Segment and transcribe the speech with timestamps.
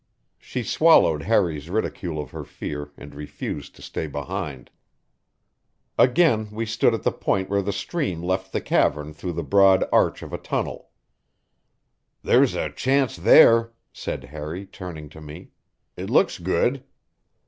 [0.39, 4.71] She swallowed Harry's ridicule of her fear and refused to stay behind.
[5.95, 9.87] Again we stood at the point where the stream left the cavern through the broad
[9.93, 10.89] arch of a tunnel.
[12.23, 15.51] "There's a chance there," said Harry, turning to me.
[15.95, 16.83] "It looks good."